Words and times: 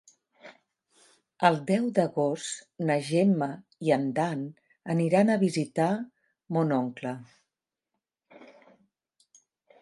El 1.49 1.57
deu 1.71 1.83
d'agost 1.99 2.63
na 2.91 2.95
Gemma 3.09 3.49
i 3.89 3.93
en 3.97 4.07
Dan 4.21 4.41
aniran 4.95 5.31
a 5.35 5.37
visitar 5.45 5.91
mon 6.59 6.75
oncle. 6.79 7.13